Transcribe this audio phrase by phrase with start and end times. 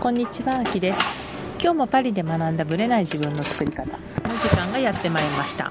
[0.00, 0.98] こんにちは、あきです。
[1.62, 3.98] 今日もパリで学んだブレない自分の作り方の
[4.38, 5.70] 時間がやってまいりました。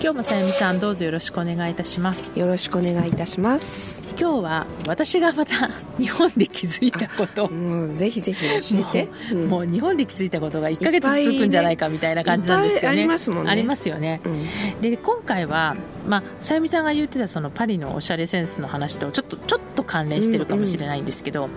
[0.00, 2.38] 今日もさゆみさんどうぞよろしくお願いいたします。
[2.38, 4.02] よろしくお願いいたします。
[4.18, 5.68] 今日は私がまた
[5.98, 7.48] 日本で気づいたこと。
[7.50, 9.08] もうぜひぜひ教えて。
[9.32, 13.02] うんもう日本で気づいたことが1ヶ月続くんじゃないかみたいな感じなんですけどね。
[13.02, 14.20] いっぱいありますもんねありますよね。
[14.24, 14.42] うん
[14.80, 15.76] で今回は、
[16.06, 21.48] まあ、さゆみさんが言ってたそのパリのおしゃれセンスの話とちょっとちょっと関連してるかもしれないんですけど、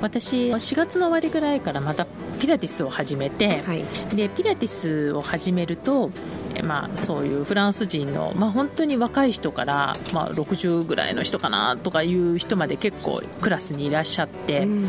[0.00, 2.06] 私4月の終わりぐらいからまた
[2.38, 3.84] ピラティスを始めて、はい。
[4.14, 6.10] でピラティスを始めると、
[6.54, 14.86] えまあ、そういうフランス人の、まあ、本当に若い人から、まあ、60ぐらいの人かなとかいう人まで結構クラスにいらっしゃって、うん。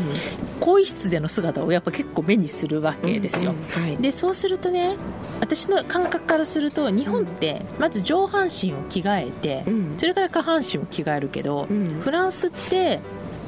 [0.60, 3.52] 更衣室での姿をやっぱ結構目にするわけですよ。
[3.52, 3.96] うんはい。
[3.96, 4.96] でそうするとね
[5.40, 9.94] 私の感覚からすると日本ってまず上半身を着替えて、うん。
[9.98, 12.00] それから下半身を着替えるけど、うん。
[12.00, 13.00] フランスって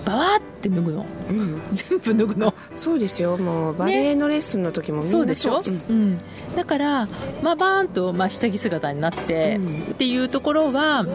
[0.05, 1.07] バワーって脱ぐの。
[1.29, 1.61] うん。
[1.73, 2.55] 全部脱ぐの。
[2.75, 3.37] そうですよ。
[3.37, 5.83] もうバレエのレッスンの時もみんなそうでしょ、うん。
[5.89, 6.21] うん。
[6.57, 7.09] だから、
[7.43, 9.93] まあ、バーンと、まあ、下着姿になって、うん。
[9.93, 11.07] っていうところは、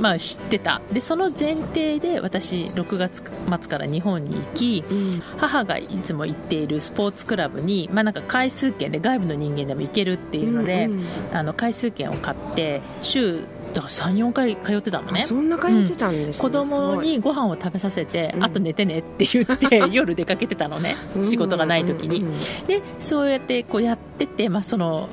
[0.00, 0.80] まあ、知ってた。
[0.92, 5.22] でその前提で私6月末から日本に行き、うん。
[5.36, 11.06] 母がいつも行っているスポーツクラブに、まあ、なんか回数券で外部の人間でも行けるっていうので、うんうん。
[11.32, 13.44] あの回数券を買って週
[13.76, 15.20] だから34回通ってたのね。
[15.22, 16.42] あそんな通ってたんですね。
[16.42, 18.44] 子供にご飯を食べさせて、うん。
[18.44, 20.96] あと寝てねって言って 夜出かけてたのね。
[21.22, 22.26] 仕事がない時に、うん。
[22.28, 25.08] うんうんでそうやってこうやってて、まあ、その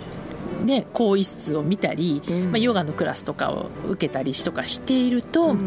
[0.63, 2.51] ね更衣室を見たり、うん。
[2.51, 5.57] まあ、ヨガのクラスとかを受けたりとかしていると、うん。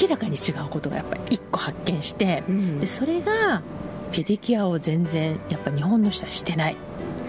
[0.00, 2.80] 明らかに違うことがやっぱり1個発見して、うん。
[2.80, 3.62] でそれが
[4.10, 6.76] ペディキュアを全然やっぱ日本の人はしてない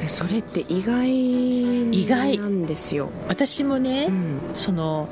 [0.08, 3.10] それって意外意外なんですよ。
[3.28, 4.40] 私もね、うん。
[4.54, 5.08] その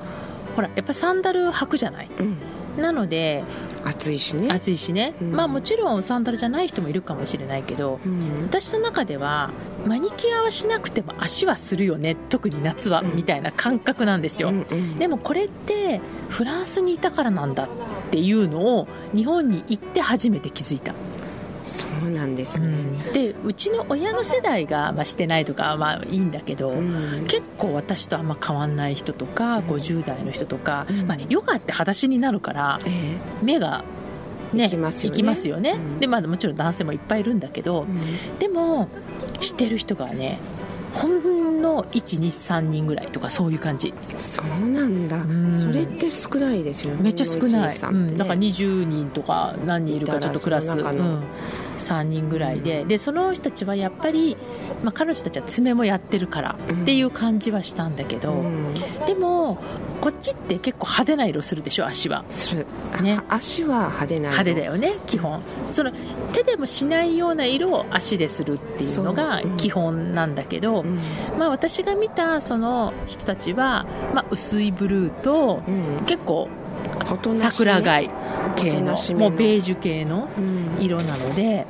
[0.56, 2.09] ほらやっぱサンダル履くじゃない？
[2.19, 2.38] うん。
[2.81, 3.44] なので
[3.84, 4.51] 暑いしね。
[4.51, 5.31] 暑いしね、うん。
[5.31, 8.44] まあもちろんサンダルじゃない人もいるかもしれないけどうん。
[8.44, 9.51] 私の中では
[9.85, 12.16] マニキュアはしなくても足はするよね。
[12.29, 13.16] 特に夏は、うん。
[13.16, 15.00] みたいな感覚なんですよ、うんうん。
[15.00, 17.67] でもこれってフランスにいたからなんだっ
[18.12, 20.94] ていうのを日本に行って初めて気づいた、
[21.67, 22.67] そうなんですね。
[23.13, 27.25] でうちの親の世代が、まあ、してないとかはまあいいんだけど、うん。
[27.28, 29.66] 結構私とあんま変わんない人とか、うん。
[29.66, 31.07] 50代の人とか、うん。
[31.07, 33.83] まあ、ヨガって裸足になるからえ目が、
[34.53, 35.23] ね、行きますよね。
[35.23, 35.72] ますよね。
[35.72, 36.00] うん。
[36.00, 37.85] で、まあ、もちろん男性もいっぱいいるんだけど、
[38.38, 38.88] えでも
[39.41, 40.39] 知ってる人がね
[40.97, 43.94] ほんの123人ぐらいとかそういう感じ。
[44.19, 45.56] そうなんだ、ん。
[45.56, 47.03] それって少ないですよね。
[47.03, 51.24] めっちゃ少ない、ねうん、だから20人とか何人いるかちょっとクラス、うん、
[51.78, 52.86] 3人ぐらいで。
[52.86, 54.38] でその人たちはやっぱり、
[54.84, 58.74] まあ、彼女たちは爪もやってるからっていう感じはしたんだけど、うん。
[59.06, 59.59] でも
[60.02, 62.24] こっちって結構派手な色するでしょ足は。
[62.30, 62.66] する、
[62.97, 65.41] あね足は派手な派手だよね基本。
[65.68, 65.91] その
[66.34, 71.00] 手でもしないような色を足でするっていうのが基本なんだけど、うん。
[71.38, 76.06] まあ、私が見たその人たちは、まあ、薄いブルーとうん。
[76.06, 76.50] 結構
[77.34, 78.09] 桜貝
[78.56, 78.96] 系の。
[79.18, 80.84] もうベージュ系のうん。
[80.84, 81.66] 色なので、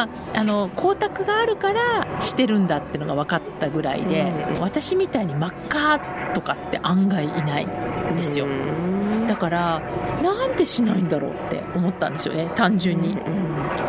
[0.00, 4.60] まあ、あの光沢があるからしてるんだっていうのが分かったぐらいで、うん。
[4.60, 6.00] 私みたいに真っ赤
[6.34, 9.26] とかって案外いないんですよ、うん。
[9.26, 9.82] だから
[10.22, 13.30] なんでしないんだろうって思ったんですよね単純に、う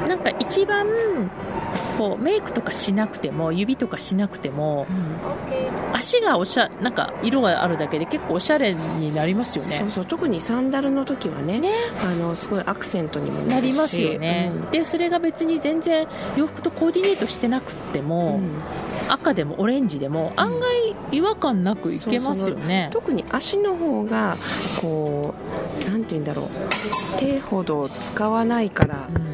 [0.05, 0.07] ん。
[0.09, 0.85] なんか一番
[1.97, 4.87] こうメイクとかしなくても指とかしなくても
[5.93, 9.77] 足がおしゃなんか色があるだけで結構おしゃれになりますよね。
[9.77, 10.05] そうそう。
[10.05, 11.71] 特にサンダルの時はねね。
[12.03, 14.71] あのすごいアクセントにもなりますよね、うん。
[14.71, 18.39] でそれが別に全然洋服とコーディネートしてなくっても、
[19.07, 24.37] 赤でもオレンジでも案外違和感なくいけますよね、特に足の方が
[24.81, 25.35] こ
[25.85, 27.19] うなんて言うんだろう。
[27.19, 29.30] 手ほど使わないからうん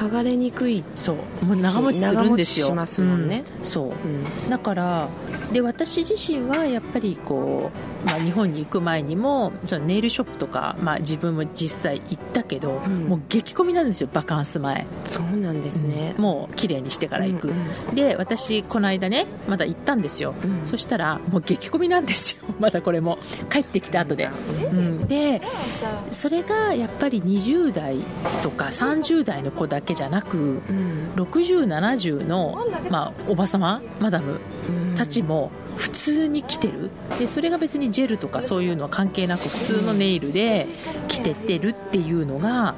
[0.00, 1.44] 剥がれにくい、そう。
[1.44, 2.68] もう長持ちするんですよ。
[2.68, 3.44] しますもんね。
[3.58, 3.64] うん。
[3.66, 3.84] そう。
[3.88, 4.48] うん。
[4.48, 5.08] だから
[5.52, 13.08] で私自身はやっぱりこう、まあ、日本に行く前にもそのネイルショップとか、まあ、自分も実際行ったけど、ん。
[13.08, 14.86] もう激混みなんですよバカンス前。
[15.04, 17.54] そうなんですね、もう綺麗にしてから行く、うん
[17.92, 20.66] うで私この間ねまだ行ったんですよ、うん。
[20.66, 22.42] そしたらもう激混みなんですよ。
[22.58, 23.18] まだこれも。
[23.50, 24.28] 帰ってきた後で、
[24.72, 25.40] うん、で
[26.10, 27.96] それがやっぱり20代
[28.42, 31.12] とか30代の子だけじゃなくうん。
[31.16, 34.40] 6070の、まあ、おばさまマダム。
[34.68, 36.90] うんたちも普通に来てる。
[37.18, 40.66] でそれが別にジェルとかそういうのは関係なく普通のネイルで
[41.08, 42.74] 来てってるっていうのが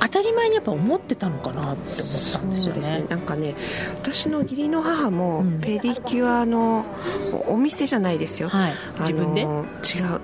[0.00, 3.00] 当たり前にやっぱ思ってたのかなって思ったんですよね。
[3.00, 3.06] ね。
[3.08, 3.54] なんかね
[4.02, 5.60] 私の義理の母もうん。
[5.60, 6.84] ペディキュアの
[7.48, 9.48] お店じゃないですよ、はい、自分で、違う。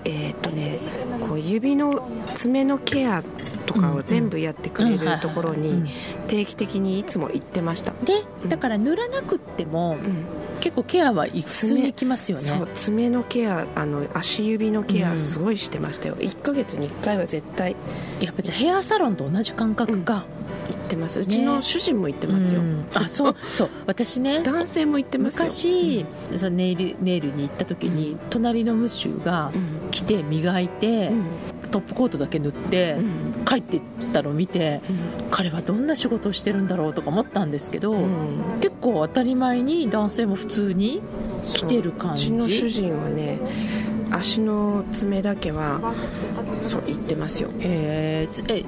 [0.04, 0.78] えーっとね
[1.26, 3.22] こう指の爪のケア
[3.66, 5.76] とかを全部やってくれるところにうん。
[5.82, 5.88] うん
[6.26, 10.24] 定期的にいつも行ってました、でだから塗らなくってもうん。
[10.60, 12.44] 結構ケアは普通にきますよね。
[12.44, 15.12] そう爪のケアあの足指のケうん。
[15.12, 17.76] アすごいしてましたよ、1ヶ月に1回は絶対。
[18.20, 20.24] やっぱじゃあヘアサロンと同じ感覚か、
[20.68, 21.20] 行ってます。
[21.20, 22.86] うちの主人も行ってますよ、うん。
[22.94, 23.70] あそうそう。
[23.86, 25.44] 私ね男性も行ってますよ。
[25.44, 26.04] 昔、
[26.36, 29.90] そのネイルネイルに行った時に、隣のムッシュがうん。
[29.92, 31.24] 来て磨いて、うん。
[31.70, 33.06] トップコートだけ塗って、うん
[33.46, 33.82] 帰っていっ
[34.12, 34.80] たのを見て、
[35.30, 38.60] 彼はどんな仕事をしてるんだろうとか思ったんですけど、うん。
[38.60, 41.00] 結構当たり前に男性も普通に
[41.44, 42.24] 来てる感じ。
[42.24, 42.26] う。
[42.26, 43.38] ちの主人はね
[44.10, 45.80] 足の爪だけは
[46.60, 47.50] そう行ってますよ。
[47.60, 48.64] へえ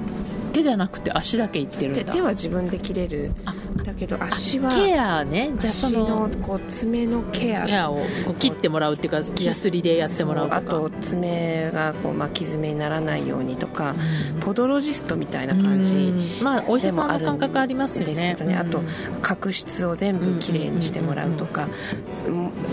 [0.53, 2.03] 手じゃなくて足だけいってるんだ。
[2.03, 3.31] で手は自分で切れる。
[3.45, 3.59] あだ
[3.99, 5.51] けど足はケアね。
[5.57, 7.65] じゃあそ足ののこう爪のケア。
[7.65, 10.57] ケアをこう切ってもらうっていうかヤスリでやってもらうとか。
[10.57, 13.95] あと爪がこう巻き爪にならないようにとか
[14.39, 16.43] ポドロジストみたいな感じうん。
[16.43, 18.13] まあお医者さんの感覚ありますよね。
[18.13, 18.85] ですけどね、あとうん。
[19.21, 21.67] 角質を全部きれいにしてもらうとか。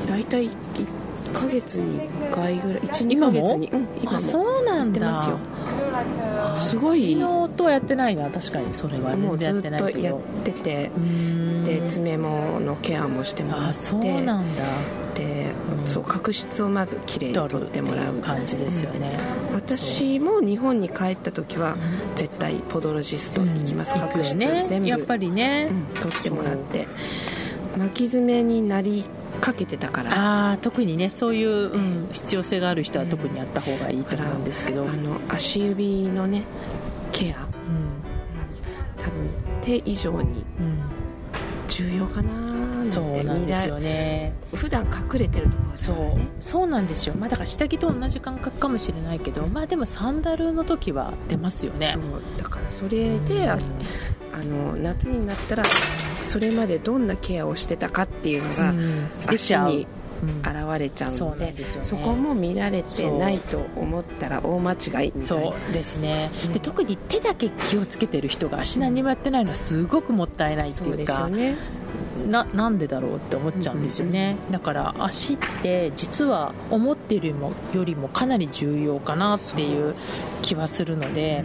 [0.09, 0.53] 大体1
[1.33, 4.17] ヶ月に1回ぐらい12今もヶ月に、うん、今も。
[4.19, 5.01] あそうなんだ。
[5.05, 5.39] やってますよ
[6.57, 7.15] すごい。
[7.15, 8.75] 昨日とはやってないな確かに。
[8.75, 9.17] それは。
[9.17, 10.23] も全うずっとやっ然やってないけど。
[10.63, 10.91] て
[11.65, 13.69] で爪ものケアもしてもらって。
[13.71, 14.63] あそうなんだ。
[15.15, 15.87] でうん。
[15.87, 19.19] そう角質をまずきれいに取ってもらう感じですよね、
[19.55, 21.77] 私も日本に帰った時は
[22.17, 24.89] 絶対ポドロジスト行きます、うん角質全部。
[24.89, 26.87] やっぱりね、うん取ってもらって。
[27.79, 29.05] 巻き爪になり
[29.41, 30.13] かけてたから。
[30.13, 36.43] ああ特にねそういう、うん必要性がある人は特にやった方がいいと思うんですけど、あの足指のね
[37.13, 37.43] ケア。
[37.43, 39.03] うん。
[39.03, 39.29] 多分
[39.63, 40.45] 手以上に
[41.69, 44.33] 重要かなそうなんですよね。
[44.55, 45.97] 普段隠れてるところだそう。
[46.41, 51.89] そうなんですよ、まあ、だから下着と同じ感覚かもしれないけどまあでもサンダルの時は出ますよね。
[51.89, 52.03] そう。
[52.39, 53.59] だからそれで、あ
[54.33, 55.65] あの夏になったら
[56.27, 58.75] それまでどんなケアをしてたかっていうのが
[59.29, 59.87] 足に
[60.23, 60.39] うん。
[60.41, 66.53] 現れちゃうそうので,、そこも見られてないと思ったら大間違いそうですね、うん。
[66.53, 71.57] で特に手だけ気をつけてる人が足何もやってないのはすごくもったいないってそいううかですよね
[72.27, 79.95] ななんでだろうって思っちゃうんですよね、だから足って実は思っているよりもよりもかなり重要かなっていう
[80.43, 81.45] 気はするので、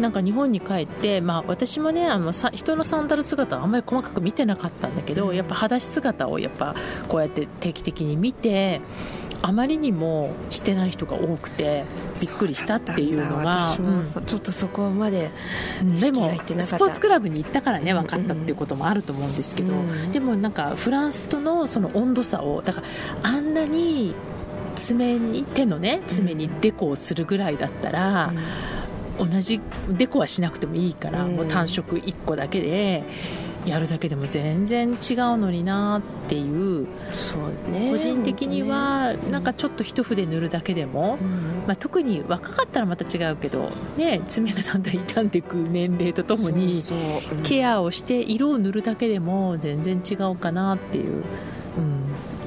[0.00, 6.74] なんか日本に帰って、まあ、私もねあのさ人のサンダル姿はあんまり細かく見てなかったんだけど、やっぱ裸足姿をやっぱ
[7.08, 8.80] こうやって定期的に見て
[9.42, 11.84] あまりにもしてない人が多くて
[12.20, 15.30] びっくりしたっていうのが私もそちょっとそこまで
[15.80, 15.98] うん。
[15.98, 16.30] でも
[16.60, 22.86] スポーツクラブに行ったからね分かったっていうこともあると思うんですけど、うんでもなんかフランスとのその温度差をだから
[23.22, 24.14] あんなに
[24.76, 28.32] 爪に手のね爪にデコをするぐらいだったら、
[29.18, 31.36] 同じデコはしなくてもいいから、うん。
[31.36, 33.04] もう単色1個だけで
[33.66, 34.96] やるだけでも全然違う
[35.36, 36.86] のになっていう。
[37.12, 37.90] そうね。
[37.90, 41.50] 個人的にはなんかちょっと一筆塗るだけでも、うん。
[41.66, 46.82] まあ、特に若かったらまた違うけど、ね、爪がだんだん傷んでいく年齢とともに
[47.44, 51.22] ケアをして色を塗るだけでも全然違うかなっていう、うん、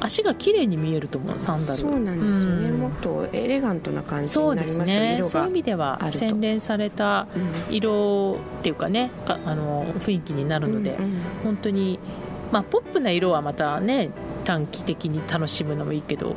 [0.03, 1.79] 足が綺麗に見えると思うサンダル。
[1.79, 2.77] そうなんですよね、うん。
[2.77, 7.27] もっとエレガントな感じそうでになりますすよねそういう意味では洗練された
[7.69, 7.75] うん。
[7.75, 11.21] 色っていうかねかあの雰囲気になるので、うんうん。
[11.43, 11.99] 本当に、
[12.51, 14.09] まあ、ポップな色はまたね
[14.43, 16.35] 短期的に楽しむのもいいけど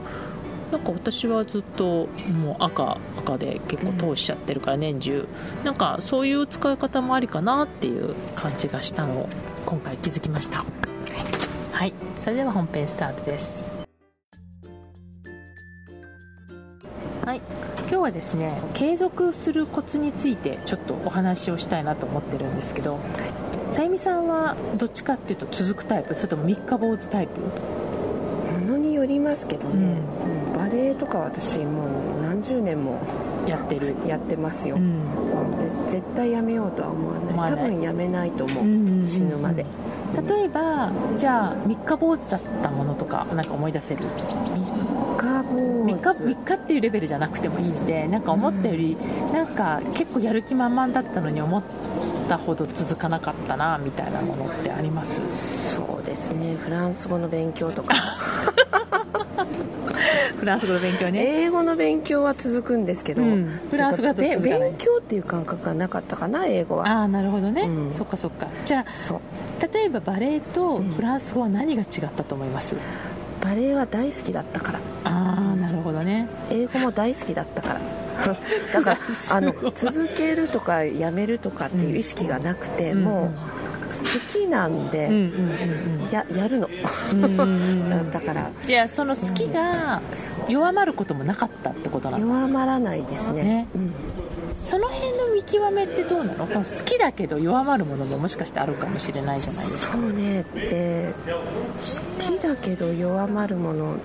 [0.70, 5.28] なんか私はずっともう赤赤で結構通しちゃってるから年中、
[5.64, 9.28] なんかそういう使い方もありかなっていう感じがしたのを
[9.64, 10.64] 今回気づきました
[11.76, 13.62] はい、それでは本編スタートです。
[17.22, 17.42] はい。
[17.80, 22.98] 今日はですね継続するコツについてちょっとお話をしたいなと思ってるんですけど
[23.70, 26.14] さゆみさんはどっちかっていうと続くタイプ？
[26.14, 27.40] それとも三日坊主タイプ？
[27.42, 27.46] も
[28.72, 30.30] のによりますけどね、うん。
[30.30, 31.84] うんバレエとか私も
[32.16, 32.98] う何十年も
[33.46, 33.94] やってる。
[34.06, 35.02] やってますよ、うん。
[35.86, 37.34] 絶対やめようとは思わない。
[37.34, 37.60] 思わない。
[37.60, 39.06] 多分やめないと思う、うんうんうん。
[39.06, 39.66] 死ぬまで
[40.28, 44.02] 例えばじゃあ三日坊主だったものとかなんか思い出せる？
[44.04, 48.96] 三日坊3日主3日っていうレベルじゃなくてもいいんでなんか思ったより
[49.32, 51.62] なんか結構やる気満々だったのに思っ
[52.28, 55.20] たほど続かなかったなみたいなものってあります？
[55.74, 56.56] そうですね。
[56.56, 57.94] フランス語の勉強とか
[60.38, 61.42] フランス語の勉強ね。
[61.42, 63.60] 英語の勉強は続くんですけど、うん。
[63.70, 66.88] フランス語だと続か勉強っていう感覚がなかったかな英語は。
[66.88, 67.94] ああなるほどね、うん。
[67.94, 68.46] そっかそっか。
[68.64, 68.84] じゃあ
[69.72, 72.76] 例えばバレエとフランス語は何が違ったと思います、
[73.42, 74.80] バレエは大好きだったから。
[75.04, 76.28] ああなるほどね。
[76.50, 77.80] 英語も大好きだったから。
[78.72, 78.98] だから
[79.30, 83.04] あの続けるとかやめるとかっていう意識がなくて、うん。
[83.04, 83.30] もう
[83.86, 85.22] 好きなんで、うんうんう
[86.00, 86.10] んうん。
[86.10, 86.68] ややるの。
[88.10, 88.50] だから。
[88.66, 90.02] じゃあその好きが
[90.48, 92.26] 弱まることもなかったってことなの。
[92.26, 93.42] 弱まらないですね。
[93.42, 93.68] ね。
[93.74, 93.94] うん、
[94.60, 96.46] その辺の見極めってどうなの？
[96.46, 99.96] 好きだけど弱まるものももしかしてあるかもしれないじゃないですか。
[99.96, 100.44] そうね。
[100.54, 103.96] で好きだけど弱まるもの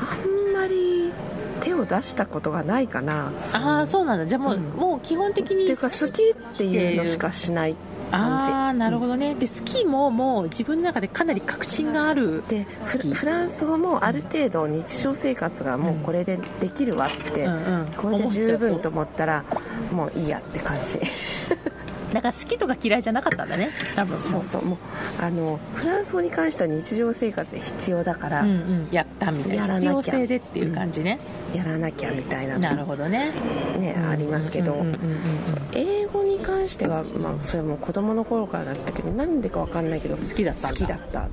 [0.00, 1.12] あんまり
[1.60, 3.32] 手を出したことがないかな。
[3.52, 4.26] ああそうなんだ。
[4.26, 4.62] じゃあもう,、うん。
[4.70, 8.46] もう基本的にっていうか好きっていうのしかしない感じ。
[8.46, 9.34] ああなるほどね。
[9.34, 17.86] で好きももう自分の中でかなり確信があるでフラフランス語もある程度日常生活がもうこれでできるわって、うんうん。
[17.96, 19.44] これで十分と思ったら
[19.92, 21.00] もういいやって感じ
[22.14, 24.18] だから好きとか嫌いじゃなかったんだね多分。
[24.18, 24.64] そうそう。
[24.64, 24.78] もう
[25.20, 29.74] あのフランス語に関しては日常生活で必要だから、うんうん、やったみたいな。
[29.74, 31.18] 必要性でっていう感じね、
[31.54, 32.58] やらなきゃみたいな。
[32.58, 33.32] なるほどね。
[33.78, 34.96] ね、ありますけど、うんうんうんうん。
[35.72, 41.28] 英語に関しては、まあ、それも子供の頃からだったけどなんでかわかんないけど好きだった好きだった。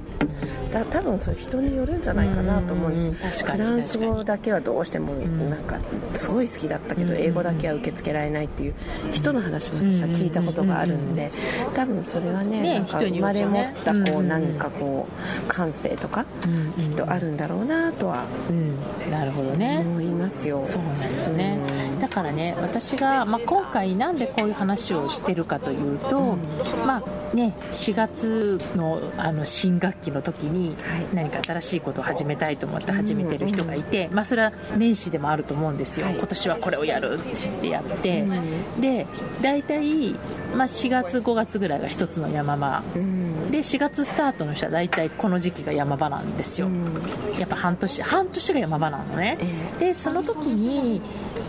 [0.71, 2.99] だ多分それ人によるんじゃないかなと思うんで
[3.33, 5.77] す、フランス語だけはどうしてもなんか
[6.15, 8.73] すごい好きだったけど、英語だけは受け付けられないっていう
[9.11, 11.31] 人の話も私は聞いたことがあるんで、
[11.75, 14.27] 多分それはねねなんか生まれ持ったこう、うんうん。
[14.27, 19.11] なんかこう感性とか、うんきっとあるんだろうなとはうん。
[19.11, 19.79] なるほどね。
[19.85, 21.59] 思いますよ、そうなんですね、
[21.99, 26.37] だからね私が、まあ、今回なんでこういう話をしてるかというと、
[26.85, 31.01] まあね4月のあの新学期の時にはい。
[31.13, 36.15] 何か新しいことを始めたいと思って始めてる人がいて、まあ、それは年始でもあると思うんですよ、はい。
[36.15, 38.81] 今年はこれをやるってやって、うん。
[38.81, 39.05] で
[39.41, 40.15] 大体、
[40.55, 42.83] まあ、4月5月ぐらいが一つの山場。
[42.95, 43.51] うん。
[43.51, 46.93] で4月スタートの人は大体この時期が山場なんですよ、うん。
[47.39, 49.37] やっぱ半年半年が山場なのね、
[49.79, 49.79] え。
[49.79, 51.01] でその時に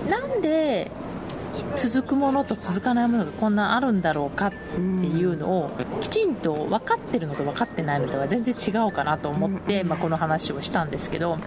[0.09, 0.91] なんで
[1.77, 11.39] 続くものと続かないものがこんなあるんだろうかっていうのをきちんと分かってるのと分かってないのでは全然違うかなと思って、まあ、この話をしたんですけど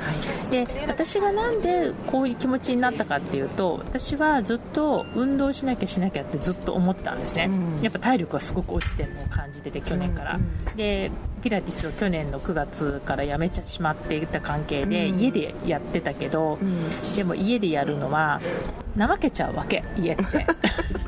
[0.49, 7.81] で私がなんでこういう気持ちになったかっていうと私はずっと運動しなきゃしなきゃってずっと思ってたんですね、うん。
[7.81, 15.19] やっぱ体力がすごく落ちてるのを感じてて去年から、うんでピラティスを去年の9月からやめちゃしまっていた関係で、うん。
[15.19, 17.15] 家でやってたけど、うん。
[17.15, 18.41] でも家でやるのは
[18.97, 20.23] 怠けちゃうわけ家って。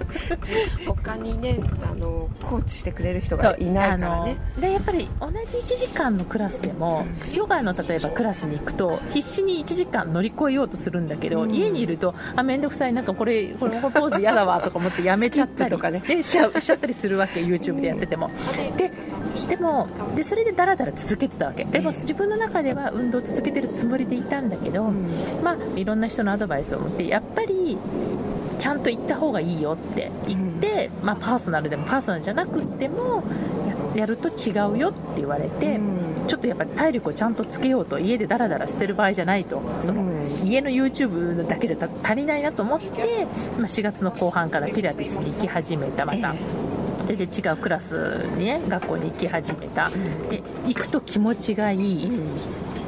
[0.86, 4.38] 他にねあのコーチしてくれる人がいないからね。
[4.60, 11.52] でやっぱり同じ1時間のクラスでもヨガの例えばクラスに行くと必死に1時間乗り越えようとするんだけど、うん。
[11.54, 16.00] 家にいるとあ面倒くさいなんかこれこのポーズ嫌だわとか思ってやめちゃったりとかね。
[16.06, 18.30] でしちゃしちゃったりするわけ YouTube でやってても。
[18.78, 18.92] で
[19.48, 21.64] でもでそれでダラダラ続けてたわけ。
[21.66, 24.92] でも自分の中では運動を続けてるつもりでいたんだけど、
[25.44, 27.78] まあいろんな人のアドバイスを持ってやっぱり
[28.58, 33.24] ちゃんと行った方がいいよって言って、まあ、パーソナルでもパーソナルじゃなくっても
[33.94, 36.28] ややると違うよって言われて、うん。
[36.28, 40.48] ちょっとやっぱり体力をちゃんとつけようと家でダラダラしてる場合じゃないとその、うん。
[40.48, 43.26] 家の YouTube だけじゃた足りないなと思って、
[43.58, 46.36] まあ、4月の後半からピラティスに行き始めたまた。
[47.08, 47.94] 全然違うクラス
[48.36, 49.90] にね学校に行き始めた、
[50.30, 52.12] で行くと気持ちがいい、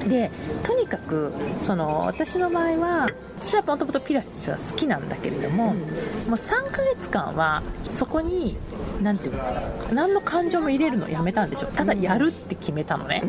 [0.07, 0.31] で
[0.63, 3.09] とにかくその私の場合は
[3.41, 8.57] 私はもともとピラティスは好きなんだけれども、もう3ヶ月間はそこに
[9.01, 9.61] なんていうのかな
[9.93, 13.23] 何の感情も入れるのをやめたんでしょただやるって決めたのね、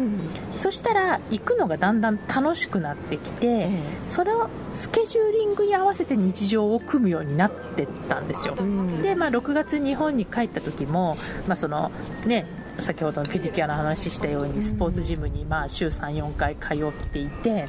[0.59, 9.03] そしたら行くのがだんだん楽しくなってきて、えそれをスケジューリングに合わせて日常を組むようになってったんですよ、ん。
[9.03, 11.91] で、まあ、6月日本に帰った時も、まあその
[12.27, 12.47] ね、
[12.81, 17.67] 先ほどのペディキュアの話したようにスポーツジムにまあ週34回通っていて、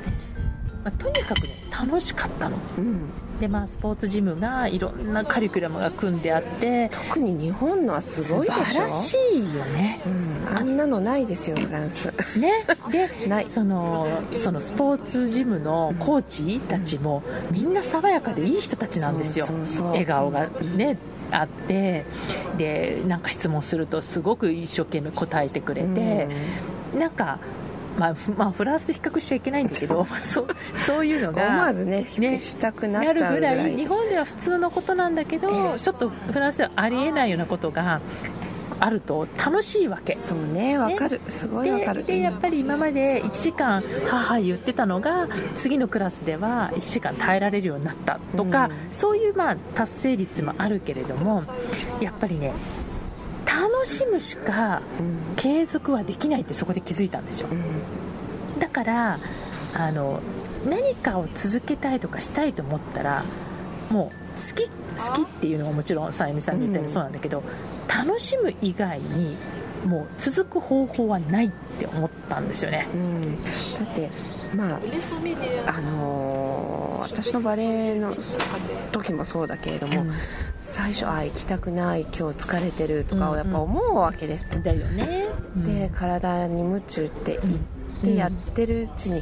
[0.84, 2.58] まあとにかくね楽しかったの。
[2.78, 3.10] うん。
[3.40, 8.64] で、まあ、スポーツジムがいろんなカリキュラムが組んであって特に日本のはす素ごいでしょ。
[8.64, 12.14] 晴らしいよね、うん、あんなのないですよフランス。
[12.38, 12.66] ね、
[13.28, 13.46] ない。
[13.46, 19.48] でそのそのスポーツジムのコーチたちもみんな爽やかでいい人たちなんですよ。
[19.90, 21.00] 笑顔がね
[21.32, 22.06] あって。
[22.58, 26.28] でなんか質問するとすごく一生懸命答えてくれて、
[26.98, 27.40] なんか、
[28.02, 30.48] まあ、ふまあフランスと比較しちゃいけないんだけど、 まあ、そう
[30.88, 33.56] そういうのが思わずねねしたくなっちゃうぐらい。
[33.58, 35.80] ぐらい日本では普通のことなんだけど、ええ。
[35.80, 38.02] ちょっとフランスではありえないようなことが
[38.80, 40.16] あると楽しいわけ。
[40.16, 42.04] そうねわかる、すごいわかる。
[42.04, 51.44] ででやっぱり今まで1時間母言ってたのが次のクラスでは1時間耐えられるようになったとか、そういうまあ達成率もあるけれども
[52.00, 52.52] やっぱりね
[53.46, 57.48] 楽しむしかうん継続はできないってそこで気づいたんですよ。
[57.52, 58.60] うん。
[58.60, 59.20] だから
[59.74, 60.20] あの
[60.66, 63.24] 何かを続けたいとかしたいと思ったら
[63.90, 67.44] もう好き好きっていうのはもちろんさゆみさんが言ったようにそうなんだけど、
[67.88, 69.38] 楽しむ以外に
[69.86, 72.88] もう続く方法はないって思ったんですよね。
[72.94, 73.50] うん、だ
[73.84, 74.10] って
[74.56, 74.80] まあ
[75.68, 76.21] あのー
[77.02, 78.16] 私のバレエの
[78.92, 80.12] 時もそうだけれども、うん。
[80.62, 83.46] 最初あ行きたくない今日疲れてるとかをうんうん。
[83.46, 84.54] やっぱ思うわけです。
[84.54, 85.28] よ、だよね。
[85.58, 87.58] で体に夢中って言っ
[88.02, 89.18] てやってるうちに、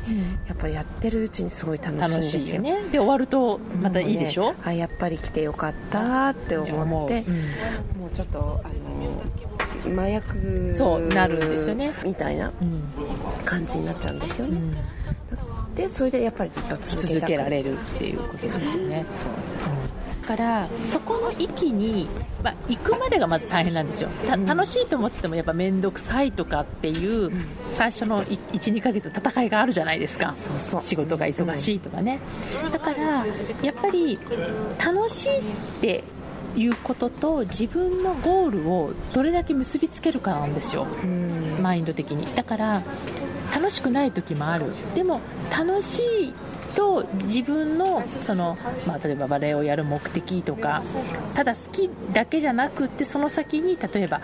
[0.48, 2.62] やっぱやってるうちにすごい楽しいん楽ですよ。
[2.62, 2.82] ね。
[2.92, 4.52] で終わるとまたいいでしょ？
[4.52, 4.58] ね。
[4.64, 7.34] あやっぱり来てよかったって思ってうん。
[8.00, 8.68] もうちょっとあ
[9.90, 11.92] の麻薬そうなるんですよね。
[12.04, 12.84] みたいなうん。
[13.46, 14.76] 感じになっちゃうんですよね、うん
[15.80, 17.74] でそれでやっぱりずっと続けられる。
[17.74, 19.06] っていうことですよね。
[19.10, 19.30] そう。
[20.22, 22.08] だからそこの域に、
[22.44, 24.10] まあ、行くまでがまず大変なんですよ。
[24.46, 27.32] 楽しいと思っててもやっぱ面倒くさいとかっていう
[27.70, 30.34] 最初の12ヶ月戦いがあるじゃないですか。
[30.36, 30.84] そうそう。
[30.84, 32.20] 仕事が忙しいとかね。
[32.72, 34.20] だからやっぱり
[34.84, 35.42] 楽しいっ
[35.82, 36.04] て
[36.56, 40.86] いうことと自分のゴールをどれだけ結びつけるかなんですよ。
[41.04, 41.58] うん。
[41.62, 42.28] マインド的に。
[42.36, 42.84] だから
[43.54, 44.66] 楽しくない時もある。
[44.96, 46.34] でも楽しい
[46.76, 50.82] と自分のその、まあ、例えばバレエをやる目的とか
[51.34, 54.22] ただ好きだけじゃなくってその先に例えば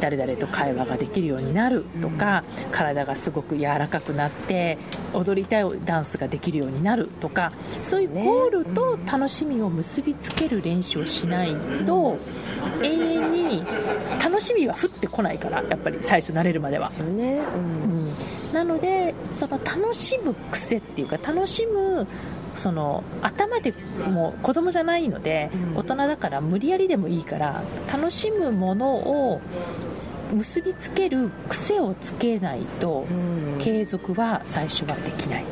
[0.00, 4.78] 誰々と会話ができるようになるとか、体がすごく柔らかくなって
[5.12, 11.54] 踊りたいダンスができるようになるとかそういうゴールと楽しみを結びつける練習をしない
[11.86, 12.16] と
[12.82, 13.64] 永遠に
[14.22, 16.88] 楽しみは降ってこないからやっぱり最初慣れるまでは。
[16.88, 18.08] ですよね、うん。
[18.08, 18.14] うん。
[18.52, 22.06] なのでその楽しむ癖っていうか楽しむ
[22.54, 23.72] その頭で
[24.10, 25.76] もう子供じゃないので、うん。
[25.78, 27.62] 大人だから無理やりでもいいから
[27.92, 29.40] 楽しむものを
[30.32, 33.58] 結びつける癖をつけないと、うん。
[33.60, 35.44] 継続は最初はできない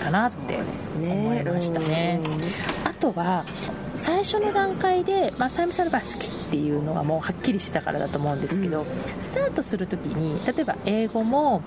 [0.00, 0.58] かなって
[0.98, 2.20] 思いましたね。
[2.84, 3.44] あとは
[3.94, 8.84] 最初の段階で、まあ、さゆみさんの場合好きっていうのはもうはっきりしてたからだと思うんですけど、
[9.22, 11.62] スタートするときに例えば英語も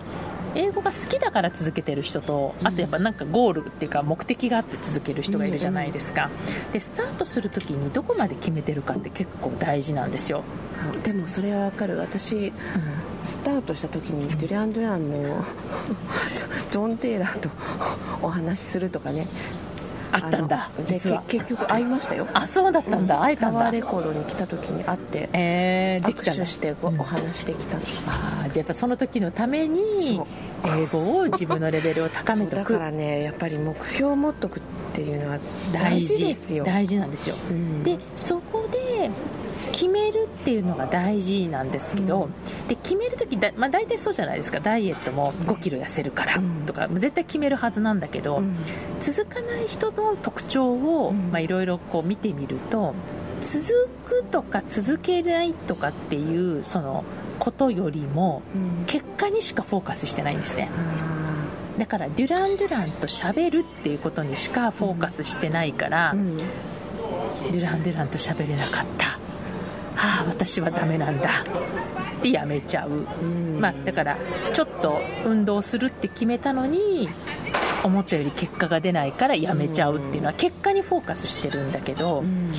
[0.55, 6.29] 英語が好きだから続けてる人とあとやっぱなんかゴールっていうか目的があって続ける人がいるじゃないですか、
[6.73, 10.43] でスタートするときにどこまで決めてるかって結構大事なんですよ、
[10.79, 11.97] あでもそれはわかる。
[11.97, 12.51] 私
[13.23, 15.45] スタートした時にデュラン・ドゥランの
[16.69, 17.49] ジョン・テイラーと
[18.21, 19.27] お話しするとかね
[20.11, 20.69] あったんだ。
[20.85, 21.23] 実は。
[21.27, 22.27] け結局会いましたよ。
[22.33, 23.59] あそうだったんだ、会えたんだ。
[23.59, 30.21] タワーレコードに来た時に会ってえー、できた握手してごお話できたのあーじゃあやっぱその時のために
[30.65, 32.73] 英語を自分のレベルを高めておく。
[32.73, 35.39] だからねやっぱり目標を持っとくっていうのは
[35.73, 36.63] 大大事事ですよ。
[36.63, 37.83] 大事なんですよ、うん。
[37.83, 38.56] でそこで
[39.77, 42.29] 決めるっていうのが大事なんですけど、
[42.67, 44.59] で決める時だ、まあ、大体そうじゃないですか。
[44.59, 46.65] ダイエットも5キロ痩せるからうん。
[46.65, 48.55] とか、絶対決めるはずなんだけど、うん。
[49.01, 52.95] 続かない人の特徴をいろいろこう見てみると
[53.41, 57.03] 続くとか続けないとかっていうその
[57.37, 58.85] ことよりもうん。
[58.87, 60.71] 結果にしかフォーカスしてないんですね。
[60.73, 66.15] あだからデュラン・デュランと喋るっていうことにしかフォーカスしてないから、
[67.51, 69.16] デュラン・デュランと喋れなかった
[69.97, 71.29] ああ私はダメなんだ。
[72.19, 73.59] ってやめちゃう、ん。
[73.59, 74.17] まあ、だから
[74.53, 77.09] ちょっと運動するって決めたのに
[77.87, 82.51] 思ったより結果が出ないからやめちゃうっていうのは結果にフォーカスしてるんだけど、うん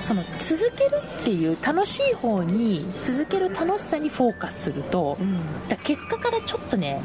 [0.00, 5.68] その続けるっていう楽しい方に続ける楽しさにフォーカスすると、うん。
[5.68, 7.00] だ結果からちょっとね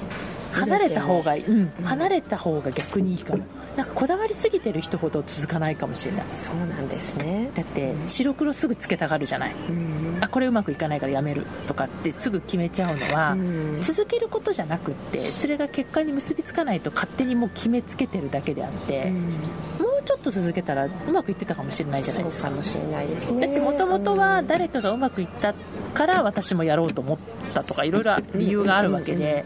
[0.53, 3.43] 離れた方がいい、うん、離れた方が逆にいいかも。
[3.75, 6.25] なんかこだわりすぎてる人ほど続かないかもしれない。
[6.29, 7.51] そうなんですね。
[7.55, 9.53] だって白黒すぐつけたがるじゃない。
[9.69, 10.17] うん。
[10.19, 13.81] あこれうまくいかないからやめるとかってすぐ決めちゃうのは、うん。
[13.81, 22.49] 続けることじゃなくってそれが結果に結びつかないと勝手にもう決めつけてるだけであって、もうちょっと続けたらうまくいってたかもしれないじゃないですか。
[22.49, 23.47] かもしれないですね。
[23.47, 25.53] だってもともとは誰かがうまくいった
[25.93, 27.17] から私もやろうと思っ
[27.53, 29.45] たとかいろいろ理由があるわけで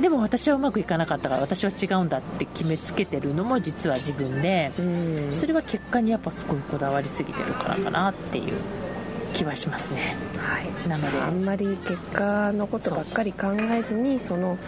[0.00, 5.36] でも私はうまくいかなかったから私は違うんだって決めつけてるのも実は自分でうん。
[5.36, 8.54] それは結果にやっぱすごいこだわりすぎてるからかなっていう
[9.32, 10.16] 気はしますね。
[10.36, 11.18] はい、なので。
[11.18, 14.58] あんまり結果のことばっかり考えずにその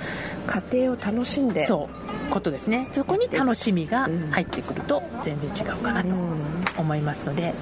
[0.47, 1.89] 過程を楽しんでそ
[2.29, 2.31] う。
[2.31, 2.89] ことですね。
[2.95, 6.37] そこに楽しみが入ってくると全然違うかなとうん
[6.79, 7.55] 思いますので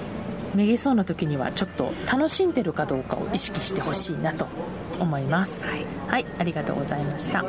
[0.54, 4.46] めげそうな時にはちょっと楽しんでるかどうかを意識してほしいなと
[5.00, 5.64] 思います。
[5.64, 5.84] はい。
[6.08, 7.44] はい、ありがとうございました。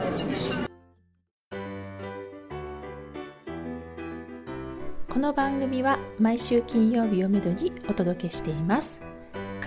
[5.10, 9.09] この番組は毎週金曜日をめどにお届けしています。